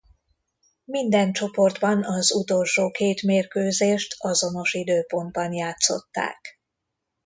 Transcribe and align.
Minden 0.85 1.31
csoportban 1.33 2.03
az 2.03 2.31
utolsó 2.31 2.91
két 2.91 3.21
mérkőzést 3.21 4.15
azonos 4.17 4.73
időpontban 4.73 5.53
játszották. 5.53 6.59